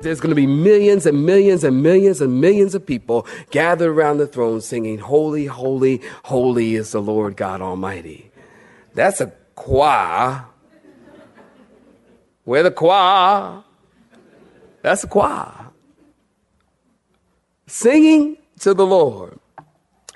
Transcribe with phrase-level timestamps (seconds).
[0.00, 4.18] There's going to be millions and millions and millions and millions of people gathered around
[4.18, 8.30] the throne singing, Holy, holy, holy is the Lord God Almighty.
[8.94, 10.46] That's a choir.
[12.44, 13.62] Where the choir?
[14.82, 15.52] That's a choir.
[17.66, 19.38] Singing to the Lord.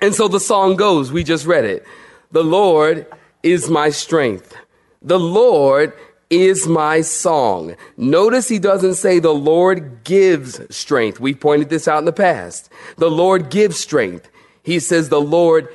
[0.01, 1.85] And so the song goes, we just read it.
[2.31, 3.07] The Lord
[3.43, 4.55] is my strength.
[5.01, 5.93] The Lord
[6.29, 7.75] is my song.
[7.97, 11.19] Notice he doesn't say the Lord gives strength.
[11.19, 12.69] We've pointed this out in the past.
[12.97, 14.29] The Lord gives strength.
[14.63, 15.69] He says the Lord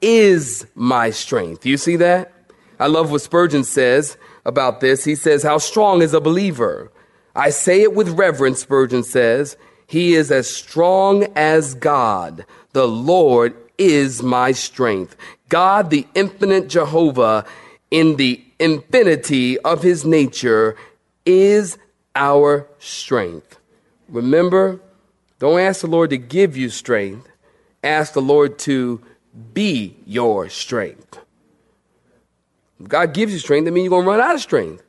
[0.00, 1.66] is my strength.
[1.66, 2.32] You see that?
[2.78, 5.04] I love what Spurgeon says about this.
[5.04, 6.92] He says, How strong is a believer?
[7.34, 9.56] I say it with reverence, Spurgeon says.
[9.86, 12.44] He is as strong as God.
[12.72, 15.16] The Lord is my strength.
[15.48, 17.44] God, the infinite Jehovah,
[17.90, 20.76] in the infinity of his nature,
[21.24, 21.78] is
[22.14, 23.58] our strength.
[24.08, 24.80] Remember,
[25.38, 27.28] don't ask the Lord to give you strength,
[27.82, 29.00] ask the Lord to
[29.52, 31.18] be your strength.
[32.80, 34.82] If God gives you strength, that means you're going to run out of strength.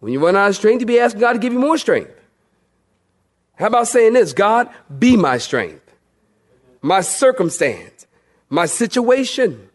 [0.00, 2.10] When you run out of strength, you'll be asking God to give you more strength.
[3.56, 4.68] How about saying this God,
[4.98, 5.92] be my strength,
[6.82, 8.06] my circumstance,
[8.48, 9.70] my situation,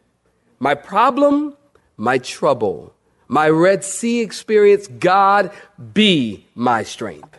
[0.59, 1.55] my problem,
[1.97, 2.93] my trouble,
[3.29, 4.87] my Red Sea experience.
[4.87, 5.51] God,
[5.93, 7.37] be my strength.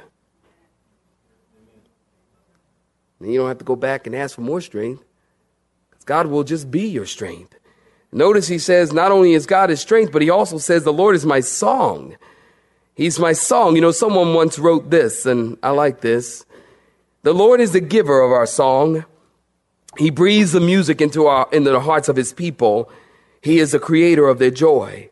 [3.18, 5.04] And you don't have to go back and ask for more strength.
[6.06, 7.54] God will just be your strength.
[8.12, 11.14] Notice he says, not only is God his strength, but he also says, the Lord
[11.14, 12.16] is my song.
[12.94, 13.74] He's my song.
[13.74, 16.44] You know, someone once wrote this, and I like this.
[17.22, 19.04] The Lord is the giver of our song.
[19.98, 22.90] He breathes the music into our, into the hearts of his people.
[23.42, 25.09] He is the creator of their joy.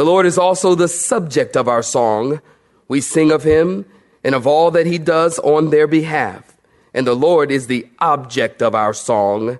[0.00, 2.40] The Lord is also the subject of our song.
[2.88, 3.84] We sing of him
[4.24, 6.56] and of all that he does on their behalf.
[6.94, 9.58] And the Lord is the object of our song.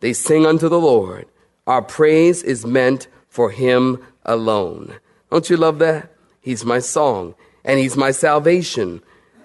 [0.00, 1.26] They sing unto the Lord.
[1.66, 4.96] Our praise is meant for him alone.
[5.30, 6.12] Don't you love that?
[6.42, 7.34] He's my song
[7.64, 9.00] and he's my salvation.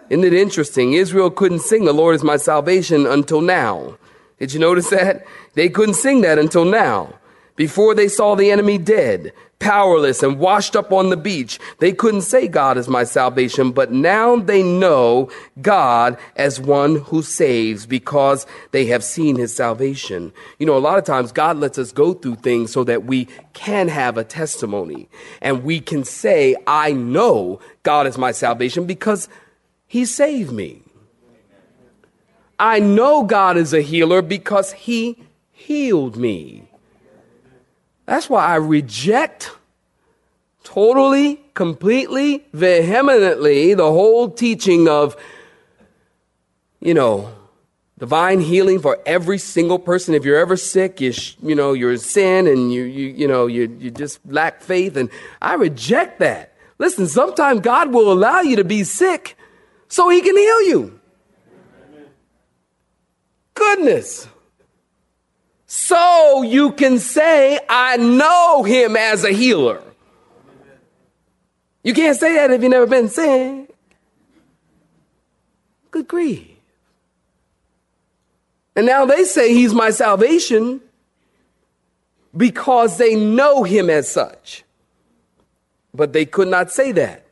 [0.10, 0.92] Isn't it interesting?
[0.92, 3.98] Israel couldn't sing, The Lord is my salvation until now.
[4.40, 5.26] Did you notice that?
[5.54, 7.14] They couldn't sing that until now.
[7.56, 12.22] Before they saw the enemy dead, powerless, and washed up on the beach, they couldn't
[12.22, 15.30] say, God is my salvation, but now they know
[15.62, 20.34] God as one who saves because they have seen his salvation.
[20.58, 23.28] You know, a lot of times God lets us go through things so that we
[23.54, 25.08] can have a testimony
[25.40, 29.30] and we can say, I know God is my salvation because
[29.88, 30.82] he saved me.
[32.60, 35.18] I know God is a healer because he
[35.52, 36.63] healed me.
[38.06, 39.52] That's why I reject
[40.64, 45.16] totally, completely, vehemently the whole teaching of,
[46.80, 47.34] you know,
[48.00, 50.14] divine healing for every single person.
[50.14, 53.28] If you're ever sick, you, sh- you know, you're in sin and you, you, you
[53.28, 54.98] know, you, you just lack faith.
[54.98, 55.10] And
[55.42, 56.54] I reject that.
[56.80, 59.38] Listen, sometimes God will allow you to be sick
[59.88, 61.00] so he can heal you.
[63.54, 64.28] Goodness
[65.76, 69.82] so you can say, I know him as a healer.
[71.84, 73.74] You can't say that if you've never been sick.
[75.90, 76.48] Good grief.
[78.76, 80.80] And now they say he's my salvation
[82.38, 84.64] because they know him as such.
[85.92, 87.26] But they could not say that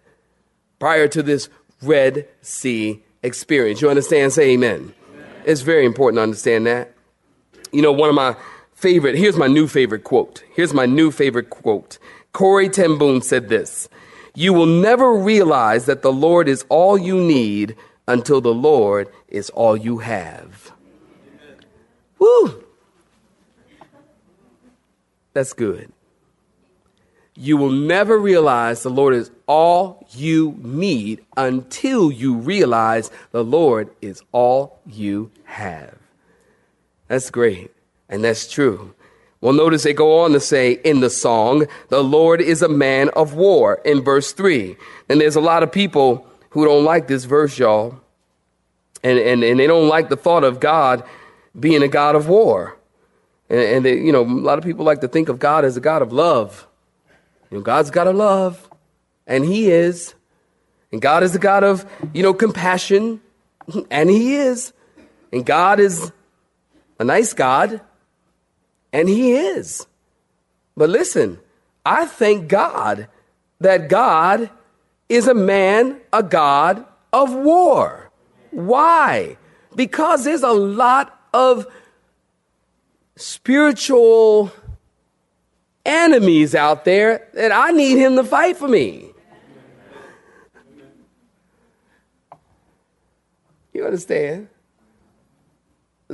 [0.80, 1.48] prior to this
[1.84, 3.84] Red Sea experience.
[3.84, 4.34] You understand?
[4.34, 4.96] Say amen.
[5.14, 5.26] amen.
[5.46, 6.91] It's very important to understand that.
[7.72, 8.36] You know, one of my
[8.74, 10.44] favorite, here's my new favorite quote.
[10.54, 11.98] Here's my new favorite quote.
[12.34, 13.90] Corrie ten Boom said this
[14.36, 17.76] You will never realize that the Lord is all you need
[18.08, 20.72] until the Lord is all you have.
[22.20, 22.64] Woo!
[25.34, 25.92] That's good.
[27.36, 33.90] You will never realize the Lord is all you need until you realize the Lord
[34.02, 36.01] is all you have.
[37.12, 37.72] That's great.
[38.08, 38.96] And that's true.
[39.42, 43.10] Well, notice they go on to say in the song, the Lord is a man
[43.10, 44.78] of war in verse 3.
[45.10, 48.00] And there's a lot of people who don't like this verse, y'all.
[49.04, 51.04] And, and, and they don't like the thought of God
[51.60, 52.78] being a God of war.
[53.50, 55.76] And, and they, you know, a lot of people like to think of God as
[55.76, 56.66] a God of love.
[57.50, 58.70] You know, God's God of love,
[59.28, 60.16] and He is.
[60.94, 63.20] And God is a God of, you know, compassion,
[63.92, 64.72] and He is.
[65.34, 66.14] And God is
[67.02, 67.82] a nice God,
[68.94, 69.88] and He is.
[70.78, 71.40] But listen,
[71.84, 73.08] I thank God
[73.60, 74.52] that God
[75.10, 78.12] is a man, a God of war.
[78.52, 79.38] Why?
[79.76, 81.66] Because there's a lot of
[83.16, 84.52] spiritual
[85.84, 89.10] enemies out there that I need him to fight for me.
[93.74, 94.50] You understand?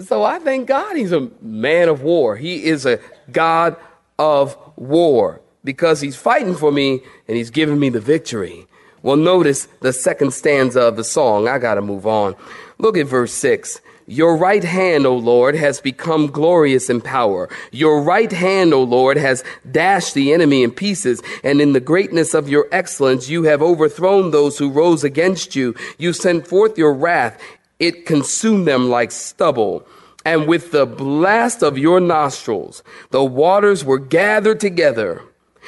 [0.02, 2.36] So I thank God he's a man of war.
[2.36, 3.00] He is a
[3.32, 3.76] God
[4.20, 8.68] of war because he's fighting for me and he's giving me the victory.
[9.02, 11.48] Well, notice the second stanza of the song.
[11.48, 12.36] I got to move on.
[12.78, 13.82] Look at verse 6.
[14.10, 17.50] Your right hand, O Lord, has become glorious in power.
[17.72, 21.22] Your right hand, O Lord, has dashed the enemy in pieces.
[21.44, 25.76] And in the greatness of your excellence, you have overthrown those who rose against you.
[25.98, 27.38] You sent forth your wrath.
[27.80, 29.88] It consumed them like stubble.
[30.26, 35.22] And with the blast of your nostrils, the waters were gathered together.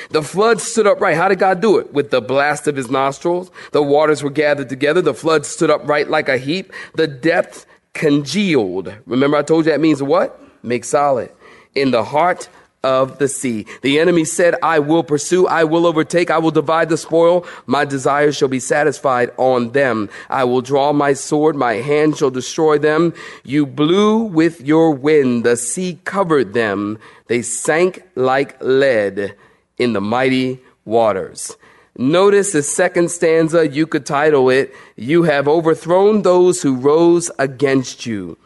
[0.09, 1.15] The flood stood upright.
[1.15, 1.93] How did God do it?
[1.93, 5.01] With the blast of his nostrils, the waters were gathered together.
[5.01, 6.71] The flood stood upright like a heap.
[6.95, 8.93] The depth congealed.
[9.05, 10.41] Remember, I told you that means what?
[10.63, 11.31] Make solid.
[11.75, 12.49] In the heart
[12.83, 13.65] of the sea.
[13.81, 17.45] The enemy said, I will pursue, I will overtake, I will divide the spoil.
[17.65, 20.09] My desires shall be satisfied on them.
[20.29, 23.13] I will draw my sword, my hand shall destroy them.
[23.43, 26.99] You blew with your wind, the sea covered them.
[27.27, 29.35] They sank like lead
[29.77, 31.57] in the mighty waters.
[31.97, 38.05] Notice the second stanza, you could title it, You have overthrown those who rose against
[38.05, 38.37] you.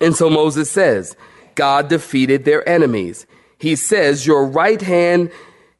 [0.00, 1.14] And so Moses says,
[1.54, 3.26] God defeated their enemies.
[3.62, 5.30] He says, Your right hand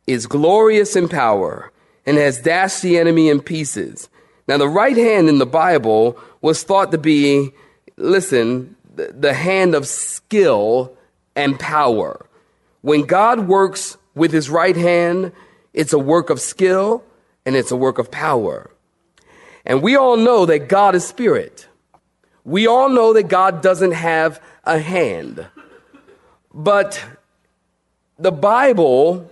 [0.06, 1.72] is glorious in power
[2.06, 4.08] and has dashed the enemy in pieces.
[4.46, 7.50] Now, the right hand in the Bible was thought to be,
[7.96, 10.96] listen, the hand of skill
[11.34, 12.24] and power.
[12.82, 15.32] When God works with his right hand,
[15.74, 17.02] it's a work of skill
[17.44, 18.70] and it's a work of power.
[19.66, 21.66] And we all know that God is spirit.
[22.44, 25.48] We all know that God doesn't have a hand.
[26.54, 27.04] But
[28.22, 29.30] the Bible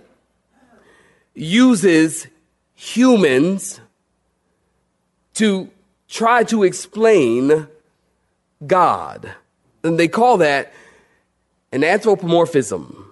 [1.33, 2.27] uses
[2.73, 3.79] humans
[5.35, 5.69] to
[6.09, 7.67] try to explain
[8.65, 9.31] God.
[9.83, 10.73] And they call that
[11.71, 13.07] an anthropomorphism.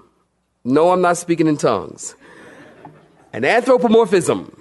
[0.63, 2.15] No, I'm not speaking in tongues
[3.31, 4.51] an anthropomorphism.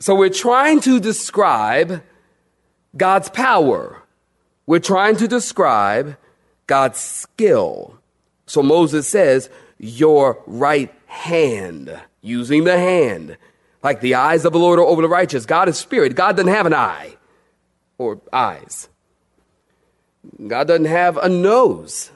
[0.00, 2.02] So we're trying to describe
[2.96, 4.02] God's power.
[4.66, 6.16] We're trying to describe
[6.66, 7.96] God's skill.
[8.46, 9.48] So Moses says,
[9.82, 13.36] Your right hand, using the hand.
[13.82, 15.44] Like the eyes of the Lord are over the righteous.
[15.44, 16.14] God is spirit.
[16.14, 17.16] God doesn't have an eye
[17.98, 18.88] or eyes.
[20.46, 22.12] God doesn't have a nose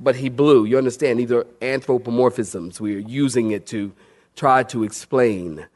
[0.00, 0.64] but he blew.
[0.64, 1.20] You understand?
[1.20, 2.80] These are anthropomorphisms.
[2.80, 3.92] We are using it to
[4.34, 5.66] try to explain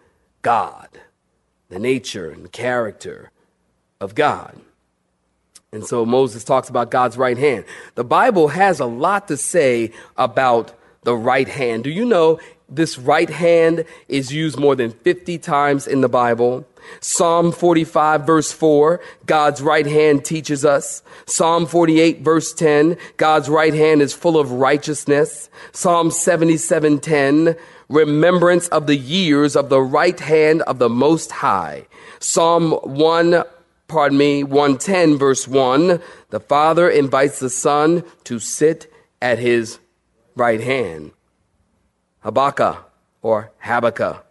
[0.43, 0.89] God,
[1.69, 3.31] the nature and character
[4.01, 4.59] of God.
[5.73, 7.65] And so Moses talks about God's right hand.
[7.97, 10.73] The Bible has a lot to say about
[11.05, 11.85] the right hand.
[11.85, 16.67] Do you know this right hand is used more than 50 times in the Bible?
[17.01, 21.03] Psalm 45 verse 4, God's right hand teaches us.
[21.27, 25.49] Psalm 48 verse 10, God's right hand is full of righteousness.
[25.73, 27.57] Psalm 77 10,
[27.89, 31.87] remembrance of the years of the right hand of the Most High.
[32.19, 33.45] Psalm 1,
[33.89, 39.79] pardon me, 110 verse 1, the Father invites the Son to sit at his
[40.37, 41.13] right hand.
[42.21, 42.91] Habakkuk
[43.23, 44.25] or Habakkuk,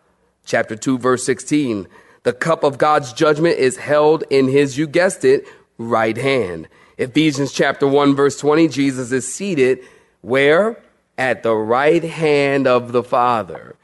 [0.46, 1.88] chapter 2 verse 16,
[2.24, 5.46] the cup of God's judgment is held in his, you guessed it,
[5.78, 6.68] right hand.
[6.98, 9.80] Ephesians chapter 1 verse 20, Jesus is seated
[10.24, 10.82] where?
[11.18, 13.76] At the right hand of the Father.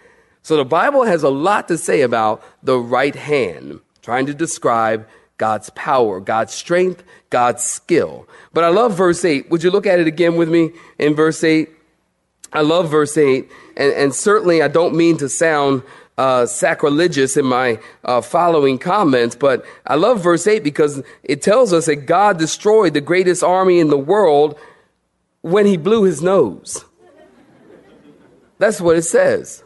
[0.41, 5.07] So the Bible has a lot to say about the right hand, trying to describe
[5.37, 8.27] God's power, God's strength, God's skill.
[8.53, 9.49] But I love verse 8.
[9.51, 11.69] Would you look at it again with me in verse 8?
[12.51, 15.83] I love verse 8, and, and certainly I don't mean to sound
[16.17, 21.71] uh, sacrilegious in my uh, following comments, but I love verse 8 because it tells
[21.71, 24.59] us that God destroyed the greatest army in the world
[25.41, 26.83] when he blew his nose.
[28.57, 29.63] That's what it says.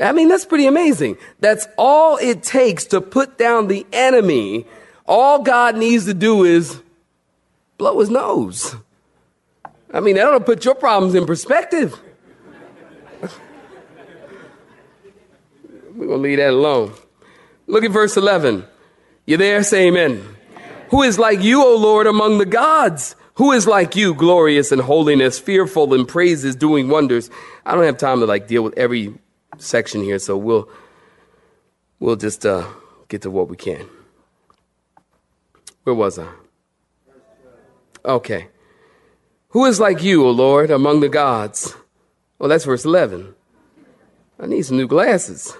[0.00, 1.16] I mean, that's pretty amazing.
[1.40, 4.66] That's all it takes to put down the enemy.
[5.06, 6.80] All God needs to do is
[7.78, 8.76] blow his nose.
[9.92, 11.98] I mean, that'll put your problems in perspective.
[15.94, 16.92] We're going to leave that alone.
[17.66, 18.64] Look at verse 11.
[19.26, 19.62] You there?
[19.62, 20.36] Say amen.
[20.90, 23.16] Who is like you, O Lord, among the gods?
[23.34, 27.30] Who is like you, glorious in holiness, fearful in praises, doing wonders?
[27.64, 29.14] I don't have time to like deal with every
[29.58, 30.68] section here, so we'll
[32.00, 32.66] we'll just uh,
[33.08, 33.86] get to what we can.
[35.84, 36.28] Where was I?
[38.04, 38.48] Okay.
[39.50, 41.74] Who is like you, O Lord, among the gods?
[42.38, 43.34] Well, that's verse 11.
[44.38, 45.56] I need some new glasses.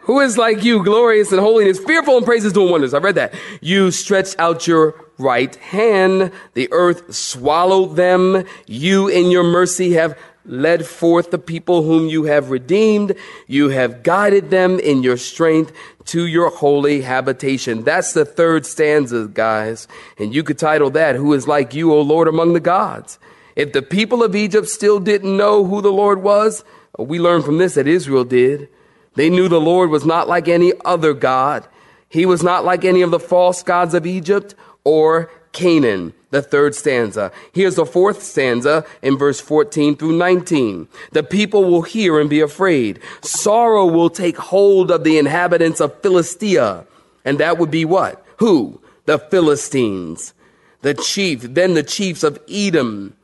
[0.00, 2.94] Who is like you, glorious in holiness, fearful in praises, doing wonders?
[2.94, 3.34] I read that.
[3.60, 6.32] You stretched out your right hand.
[6.54, 8.44] The earth swallowed them.
[8.66, 13.14] You in your mercy have led forth the people whom you have redeemed.
[13.46, 15.72] You have guided them in your strength
[16.06, 17.84] to your holy habitation.
[17.84, 19.88] That's the third stanza, guys.
[20.18, 23.18] And you could title that, Who is like you, O Lord, among the gods?
[23.54, 26.64] If the people of Egypt still didn't know who the Lord was,
[26.98, 28.68] we learn from this that Israel did.
[29.14, 31.66] They knew the Lord was not like any other God.
[32.08, 36.74] He was not like any of the false gods of Egypt or Canaan the third
[36.74, 37.32] stanza.
[37.52, 40.86] Here's the fourth stanza in verse 14 through 19.
[41.12, 43.00] The people will hear and be afraid.
[43.22, 46.86] Sorrow will take hold of the inhabitants of Philistia.
[47.24, 48.24] And that would be what?
[48.36, 48.80] Who?
[49.06, 50.34] The Philistines.
[50.82, 53.16] The chief, then the chiefs of Edom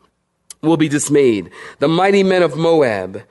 [0.63, 1.51] will be dismayed.
[1.81, 3.23] The mighty men of Moab.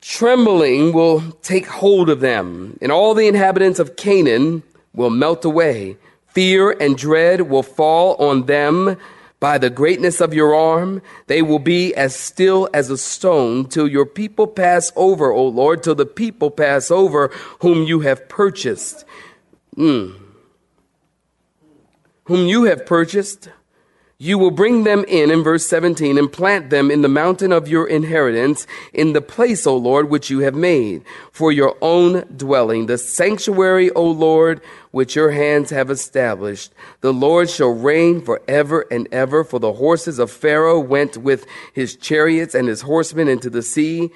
[0.00, 4.62] Trembling will take hold of them, and all the inhabitants of Canaan
[4.94, 5.96] will melt away.
[6.36, 8.98] Fear and dread will fall on them
[9.40, 11.00] by the greatness of your arm.
[11.28, 15.82] They will be as still as a stone till your people pass over, O Lord,
[15.82, 17.28] till the people pass over
[17.60, 19.06] whom you have purchased.
[19.78, 20.20] Mm.
[22.24, 23.48] Whom you have purchased.
[24.18, 27.68] You will bring them in, in verse 17, and plant them in the mountain of
[27.68, 32.86] your inheritance, in the place, O Lord, which you have made, for your own dwelling,
[32.86, 36.72] the sanctuary, O Lord, which your hands have established.
[37.02, 41.44] The Lord shall reign forever and ever, for the horses of Pharaoh went with
[41.74, 44.10] his chariots and his horsemen into the sea,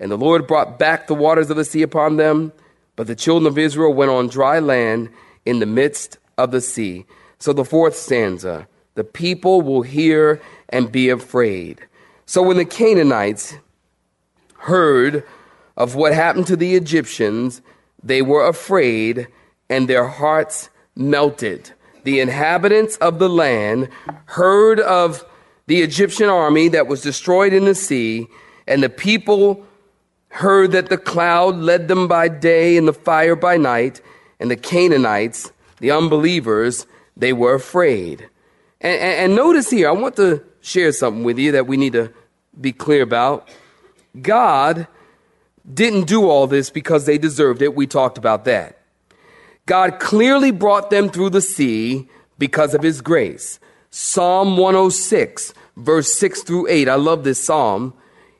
[0.00, 2.52] and the Lord brought back the waters of the sea upon them.
[2.96, 5.10] But the children of Israel went on dry land
[5.46, 7.06] in the midst of the sea.
[7.38, 11.80] So the fourth stanza the people will hear and be afraid.
[12.26, 13.54] So when the Canaanites
[14.58, 15.24] heard
[15.76, 17.60] of what happened to the Egyptians,
[18.02, 19.28] they were afraid
[19.68, 21.72] and their hearts melted.
[22.04, 23.88] The inhabitants of the land
[24.26, 25.24] heard of
[25.66, 28.26] the Egyptian army that was destroyed in the sea,
[28.66, 29.64] and the people
[30.28, 34.00] heard that the cloud led them by day and the fire by night,
[34.38, 36.86] and the Canaanites, the unbelievers,
[37.16, 38.28] they were afraid.
[38.84, 41.94] And, and, and notice here, I want to share something with you that we need
[41.94, 42.12] to
[42.60, 43.48] be clear about.
[44.20, 44.86] God
[45.72, 47.74] didn't do all this because they deserved it.
[47.74, 48.78] We talked about that.
[49.64, 53.58] God clearly brought them through the sea because of his grace.
[53.90, 56.86] Psalm 106, verse 6 through 8.
[56.86, 57.94] I love this psalm.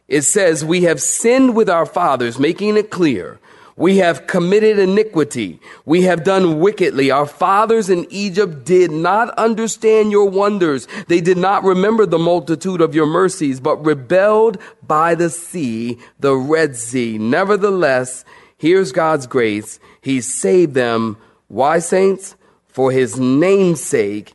[0.08, 3.40] It says, We have sinned with our fathers, making it clear.
[3.76, 5.58] We have committed iniquity.
[5.84, 7.10] We have done wickedly.
[7.10, 10.86] Our fathers in Egypt did not understand your wonders.
[11.08, 16.36] They did not remember the multitude of your mercies, but rebelled by the sea, the
[16.36, 17.18] Red Sea.
[17.18, 18.24] Nevertheless,
[18.56, 19.80] here's God's grace.
[20.00, 21.16] He saved them.
[21.48, 22.36] Why, saints?
[22.68, 24.34] For his name's sake,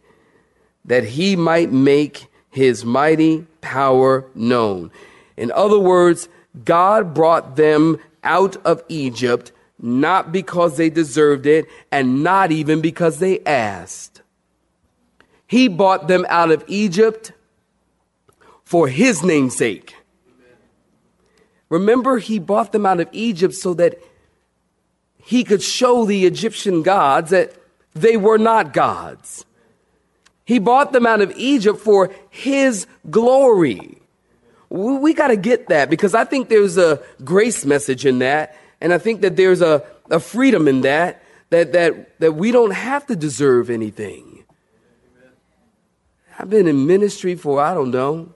[0.86, 4.92] that he might make his mighty power known.
[5.38, 6.28] In other words,
[6.66, 13.20] God brought them out of Egypt, not because they deserved it, and not even because
[13.20, 14.22] they asked.
[15.48, 17.32] He bought them out of Egypt
[18.64, 19.96] for his name's sake.
[21.70, 24.00] Remember, he bought them out of Egypt so that
[25.18, 27.54] he could show the Egyptian gods that
[27.94, 29.46] they were not gods.
[30.46, 33.99] He bought them out of Egypt for his glory
[34.70, 38.56] we, we got to get that because I think there's a grace message in that.
[38.82, 42.72] And I think that there's a, a freedom in that, that, that, that we don't
[42.72, 44.44] have to deserve anything.
[46.38, 48.34] I've been in ministry for, I don't know,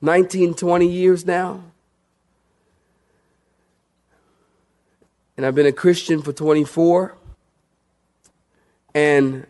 [0.00, 1.64] 19, 20 years now.
[5.36, 7.16] And I've been a Christian for 24.
[8.94, 9.46] And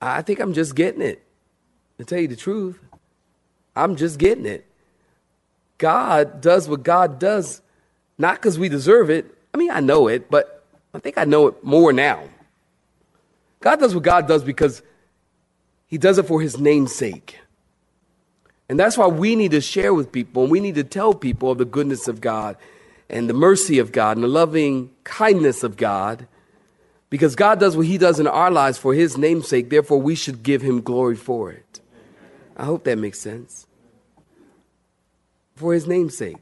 [0.00, 1.22] I think I'm just getting it.
[1.98, 2.78] To tell you the truth,
[3.74, 4.67] I'm just getting it.
[5.78, 7.62] God does what God does,
[8.18, 9.34] not because we deserve it.
[9.54, 12.24] I mean, I know it, but I think I know it more now.
[13.60, 14.82] God does what God does because
[15.86, 17.38] He does it for His name's sake.
[18.68, 21.52] And that's why we need to share with people and we need to tell people
[21.52, 22.56] of the goodness of God
[23.08, 26.26] and the mercy of God and the loving kindness of God.
[27.10, 29.70] Because God does what He does in our lives for His name's sake.
[29.70, 31.80] Therefore, we should give Him glory for it.
[32.56, 33.67] I hope that makes sense.
[35.58, 36.38] For His name's sake,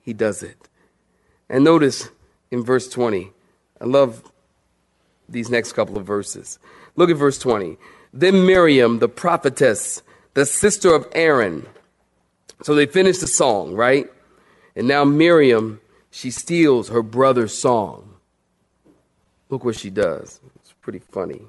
[0.00, 0.68] He does it.
[1.48, 2.08] And notice
[2.50, 3.32] in verse 20,
[3.80, 4.22] I love
[5.28, 6.58] these next couple of verses.
[6.94, 7.76] Look at verse 20.
[8.12, 10.02] Then Miriam, the prophetess,
[10.34, 11.66] the sister of Aaron.
[12.62, 14.06] So they finished the song, right?
[14.76, 15.80] And now Miriam,
[16.12, 18.14] she steals her brother's song.
[19.50, 20.40] Look what she does.
[20.56, 21.42] It's pretty funny.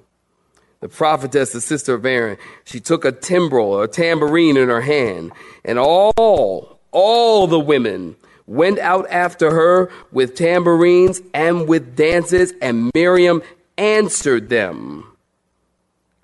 [0.79, 5.31] The prophetess, the sister of Aaron, she took a timbrel a tambourine in her hand,
[5.63, 8.15] and all, all the women
[8.47, 13.43] went out after her with tambourines and with dances, and Miriam
[13.77, 15.03] answered them.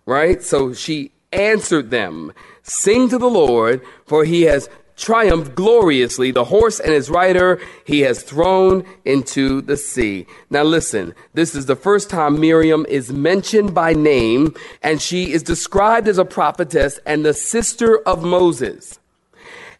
[0.06, 0.42] Right?
[0.42, 2.32] So she answered them
[2.64, 6.32] Sing to the Lord, for he has triumphed gloriously.
[6.32, 10.26] The horse and his rider he has thrown into the sea.
[10.50, 15.44] Now listen, this is the first time Miriam is mentioned by name, and she is
[15.44, 19.01] described as a prophetess and the sister of Moses.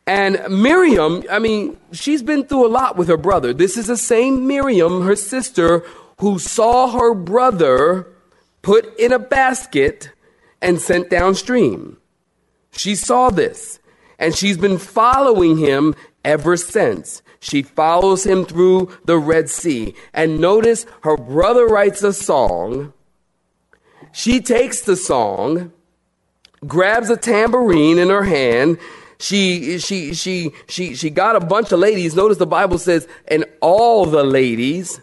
[0.08, 3.54] And Miriam, I mean, she's been through a lot with her brother.
[3.54, 5.84] This is the same Miriam, her sister,
[6.20, 8.08] who saw her brother
[8.62, 10.12] put in a basket
[10.62, 11.98] and sent downstream.
[12.72, 13.80] She saw this
[14.20, 17.22] and she's been following him ever since.
[17.40, 19.96] She follows him through the Red Sea.
[20.14, 22.94] And notice her brother writes a song.
[24.12, 25.74] She takes the song,
[26.68, 28.78] grabs a tambourine in her hand.
[29.22, 32.16] She, she, she, she, she got a bunch of ladies.
[32.16, 35.00] Notice the Bible says, and all the ladies.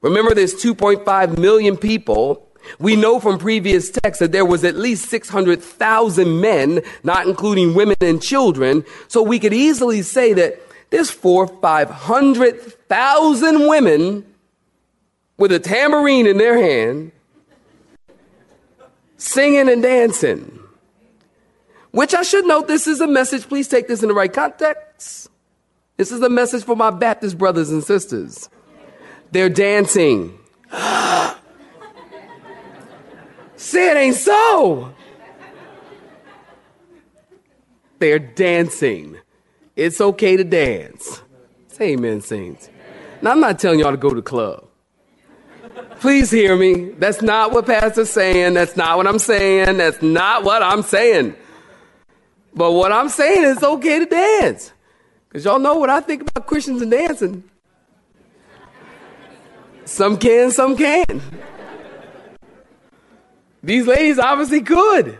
[0.00, 2.48] Remember, there's 2.5 million people.
[2.80, 7.94] We know from previous texts that there was at least 600,000 men, not including women
[8.00, 8.84] and children.
[9.06, 14.26] So we could easily say that there's four, 500,000 women
[15.36, 17.12] with a tambourine in their hand,
[19.18, 20.61] singing and dancing.
[21.92, 23.48] Which I should note, this is a message.
[23.48, 25.28] Please take this in the right context.
[25.96, 28.48] This is a message for my Baptist brothers and sisters.
[29.30, 30.38] They're dancing.
[33.56, 34.92] Say it ain't so.
[37.98, 39.18] They're dancing.
[39.76, 41.22] It's okay to dance.
[41.68, 42.68] Say amen, saints.
[43.20, 44.66] Now, I'm not telling y'all to go to the club.
[46.00, 46.90] Please hear me.
[46.98, 48.54] That's not what Pastor's saying.
[48.54, 49.76] That's not what I'm saying.
[49.76, 51.36] That's not what I'm saying.
[52.54, 54.72] But what I'm saying is it's okay to dance.
[55.28, 57.44] Because y'all know what I think about Christians and dancing.
[59.84, 61.22] Some can, some can't.
[63.62, 65.18] These ladies obviously could.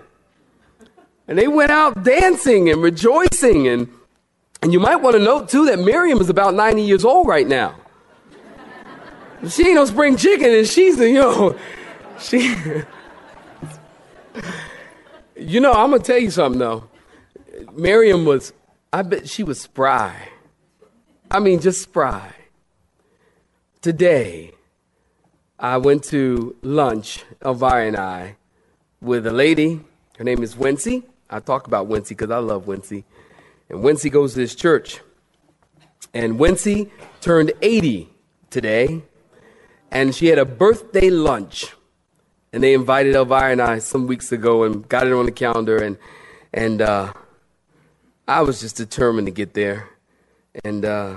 [1.29, 3.69] And they went out dancing and rejoicing.
[3.69, 3.89] And,
[4.61, 7.47] and you might want to note, too, that Miriam is about 90 years old right
[7.47, 7.77] now.
[9.49, 11.59] She ain't no spring chicken, and she's, you know,
[12.21, 12.39] she.
[15.37, 16.89] you know, I'm going to tell you something, though.
[17.75, 18.53] Miriam was,
[18.93, 20.29] I bet she was spry.
[21.31, 22.35] I mean, just spry.
[23.81, 24.53] Today,
[25.59, 28.37] I went to lunch, Elvira and I,
[29.01, 29.81] with a lady.
[30.19, 31.05] Her name is Wency.
[31.31, 33.05] I talk about Wency because I love Wency.
[33.71, 35.01] And Wency goes to this church.
[36.13, 36.91] And Wency
[37.23, 38.11] turned 80
[38.51, 39.03] today.
[39.91, 41.73] And she had a birthday lunch.
[42.53, 45.79] And they invited Elvira and I some weeks ago and got it on the calendar.
[45.79, 45.97] And,
[46.53, 47.15] and uh,
[48.33, 49.91] I was just determined to get there.
[50.65, 51.17] And uh,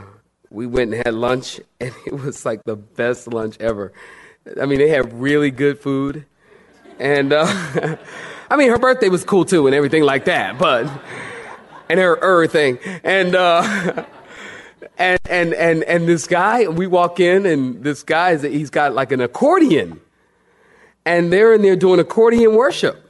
[0.50, 1.62] we went and had lunch.
[1.80, 3.94] And it was like the best lunch ever.
[4.62, 6.26] I mean, they have really good food.
[7.00, 7.46] And, uh,
[8.50, 10.90] I mean, her birthday was cool too and everything like that, but,
[11.90, 12.80] and her er thing.
[13.04, 14.06] And, uh,
[14.98, 19.14] and, and, and, and this guy, we walk in and this guy, he's got like
[19.14, 20.02] an accordion.
[21.06, 23.05] And they're in there doing accordion worship.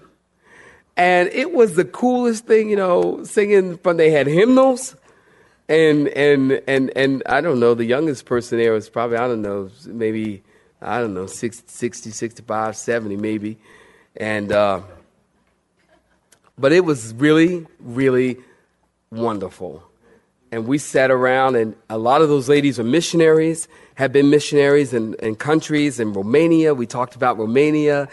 [0.97, 4.95] And it was the coolest thing, you know, singing from, they had hymnals.
[5.67, 9.41] And, and, and, and I don't know, the youngest person there was probably, I don't
[9.41, 10.43] know, maybe
[10.81, 13.58] I don't know, 60, 60 65, 70 maybe.
[14.15, 14.81] And, uh,
[16.58, 18.38] but it was really, really
[19.12, 19.84] wonderful.
[20.51, 24.93] And we sat around, and a lot of those ladies are missionaries, have been missionaries
[24.93, 26.73] in, in countries in Romania.
[26.73, 28.08] We talked about Romania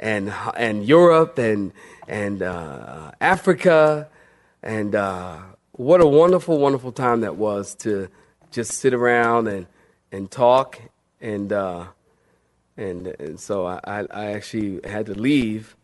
[0.00, 1.72] and, and Europe and,
[2.08, 4.08] and uh, Africa.
[4.62, 5.38] And uh,
[5.72, 8.08] what a wonderful, wonderful time that was to
[8.50, 9.66] just sit around and,
[10.12, 10.80] and talk.
[11.20, 11.86] And, uh,
[12.76, 15.76] and, and so I, I actually had to leave.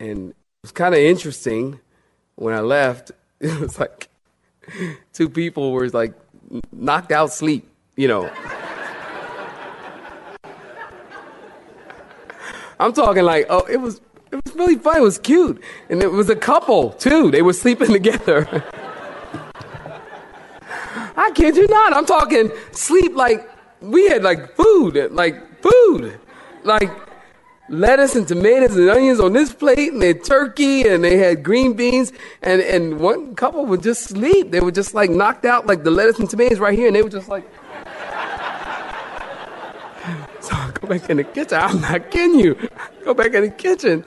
[0.00, 1.80] And it was kind of interesting
[2.36, 3.12] when I left.
[3.40, 4.08] It was like
[5.12, 6.14] two people were like
[6.72, 8.30] knocked out sleep, you know.
[12.80, 14.00] I'm talking like, oh, it was
[14.34, 14.96] it was really fun.
[14.96, 15.62] It was cute.
[15.88, 17.30] And it was a couple too.
[17.30, 18.64] They were sleeping together.
[21.16, 21.92] I kid you not.
[21.94, 23.48] I'm talking sleep like
[23.80, 26.18] we had like food, like food.
[26.64, 26.90] Like
[27.68, 31.42] lettuce and tomatoes and onions on this plate, and they had turkey, and they had
[31.42, 34.50] green beans, and, and one couple would just sleep.
[34.50, 37.02] They were just like knocked out, like the lettuce and tomatoes right here, and they
[37.02, 37.48] were just like.
[40.44, 41.58] So I go back in the kitchen.
[41.60, 42.68] I'm not kidding you.
[43.04, 44.04] Go back in the kitchen.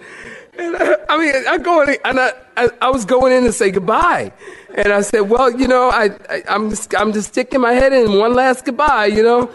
[0.58, 3.69] And I, I mean, I go and I, I, I, was going in to say
[3.69, 4.32] goodbye,
[4.73, 7.93] and I said, "Well, you know, I, I am just I'm just sticking my head
[7.93, 9.52] in one last goodbye, you know,"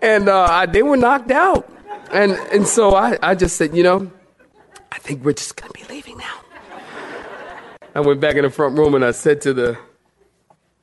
[0.00, 1.68] and uh, I, they were knocked out.
[2.14, 4.10] And, and so I, I just said, you know,
[4.92, 6.40] I think we're just to be leaving now.
[7.94, 9.78] I went back in the front room and I said to the,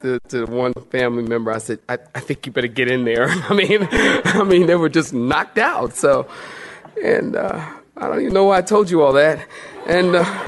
[0.02, 3.28] to, to one family member, I said, I, I think you better get in there.
[3.50, 5.96] I mean, I mean, they were just knocked out.
[5.96, 6.28] So,
[7.02, 9.46] and uh, I don't even know why I told you all that.
[9.88, 10.48] And, uh,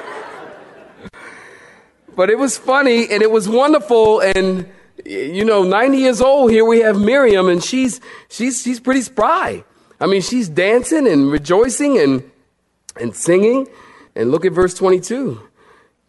[2.15, 4.21] but it was funny and it was wonderful.
[4.21, 4.69] And,
[5.05, 9.63] you know, 90 years old, here we have Miriam and she's, she's, she's pretty spry.
[9.99, 12.29] I mean, she's dancing and rejoicing and,
[12.99, 13.67] and singing.
[14.15, 15.41] And look at verse 22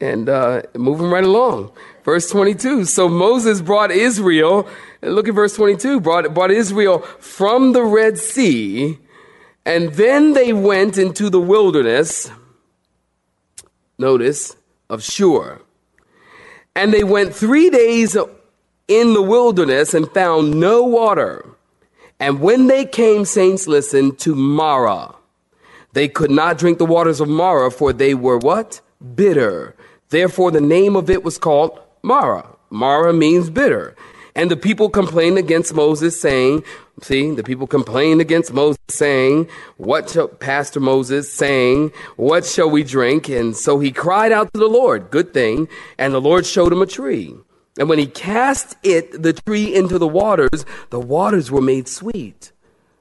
[0.00, 1.72] and uh, moving right along.
[2.04, 2.84] Verse 22.
[2.84, 4.68] So Moses brought Israel,
[5.02, 8.98] look at verse 22, brought, brought Israel from the Red Sea,
[9.64, 12.30] and then they went into the wilderness,
[13.98, 14.56] notice,
[14.90, 15.60] of Shur.
[16.76, 18.16] And they went three days
[18.88, 21.48] in the wilderness and found no water.
[22.20, 25.14] And when they came, saints, listen, to Marah,
[25.94, 28.80] they could not drink the waters of Marah, for they were what?
[29.14, 29.74] Bitter.
[30.14, 32.46] Therefore, the name of it was called Marah.
[32.70, 33.96] Marah means bitter.
[34.36, 36.62] And the people complained against Moses, saying,
[37.02, 42.84] See, the people complained against Moses, saying, What shall, Pastor Moses, saying, What shall we
[42.84, 43.28] drink?
[43.28, 45.66] And so he cried out to the Lord, Good thing.
[45.98, 47.34] And the Lord showed him a tree.
[47.76, 52.52] And when he cast it, the tree, into the waters, the waters were made sweet.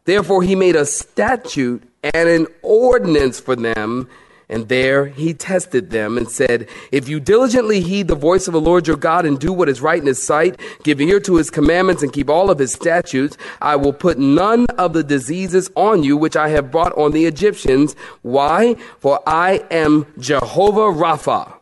[0.06, 4.10] Therefore, he made a statute and an ordinance for them.
[4.50, 8.62] And there he tested them and said, If you diligently heed the voice of the
[8.62, 11.50] Lord your God and do what is right in his sight, give ear to his
[11.50, 16.04] commandments and keep all of his statutes, I will put none of the diseases on
[16.04, 17.96] you which I have brought on the Egyptians.
[18.22, 18.76] Why?
[19.00, 21.54] For I am Jehovah Rapha.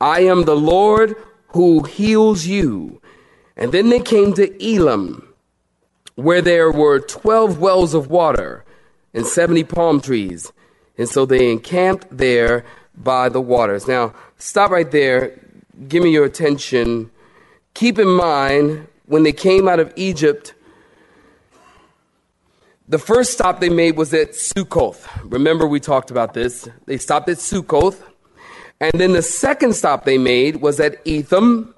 [0.00, 1.14] I am the Lord
[1.48, 3.00] who heals you.
[3.56, 5.34] And then they came to Elim,
[6.14, 8.64] where there were 12 wells of water
[9.12, 10.52] and 70 palm trees.
[11.00, 12.62] And so they encamped there
[12.94, 13.88] by the waters.
[13.88, 15.32] Now, stop right there.
[15.88, 17.10] Give me your attention.
[17.72, 20.52] Keep in mind, when they came out of Egypt,
[22.86, 25.08] the first stop they made was at Sukkoth.
[25.24, 26.68] Remember, we talked about this.
[26.84, 28.02] They stopped at Sukkoth.
[28.78, 31.74] And then the second stop they made was at Etham,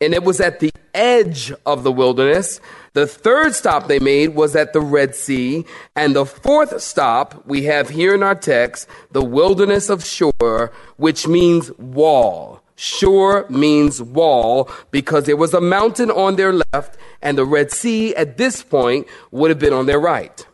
[0.00, 2.60] and it was at the edge of the wilderness.
[2.92, 5.64] The third stop they made was at the Red Sea.
[5.96, 11.26] And the fourth stop we have here in our text, the wilderness of Shur, which
[11.26, 12.62] means wall.
[12.76, 18.14] Shur means wall because there was a mountain on their left, and the Red Sea
[18.14, 20.46] at this point would have been on their right.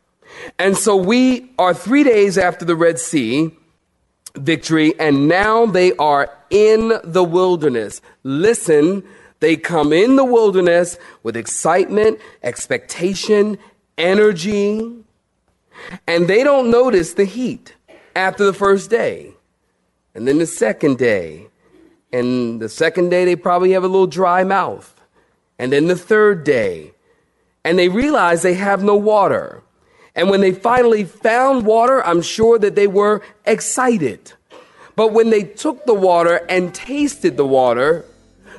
[0.59, 3.55] And so we are three days after the Red Sea
[4.37, 8.01] victory, and now they are in the wilderness.
[8.23, 9.05] Listen,
[9.41, 13.59] they come in the wilderness with excitement, expectation,
[13.99, 15.05] energy,
[16.07, 17.75] and they don't notice the heat
[18.15, 19.33] after the first day.
[20.15, 21.49] And then the second day.
[22.13, 24.95] And the second day, they probably have a little dry mouth.
[25.59, 26.93] And then the third day.
[27.65, 29.63] And they realize they have no water.
[30.15, 34.33] And when they finally found water, I'm sure that they were excited.
[34.95, 38.05] But when they took the water and tasted the water,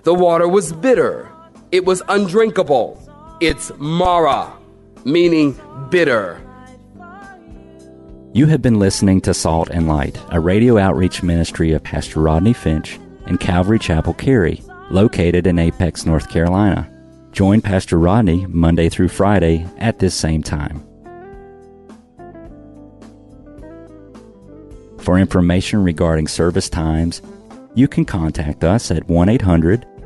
[0.05, 1.29] the water was bitter.
[1.71, 3.01] It was undrinkable.
[3.41, 4.53] It's Marah,
[5.03, 6.39] meaning bitter.
[8.31, 12.53] You have been listening to Salt and Light, a radio outreach ministry of Pastor Rodney
[12.53, 14.61] Finch and Calvary Chapel Cary.
[14.91, 16.87] located in Apex, North Carolina.
[17.31, 20.85] Join Pastor Rodney Monday through Friday at this same time.
[24.99, 27.23] For information regarding service times,
[27.73, 29.87] you can contact us at 1 800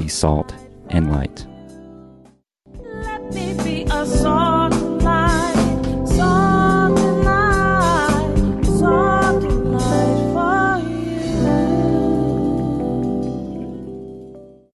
[0.00, 0.54] be salt
[0.88, 1.46] and light.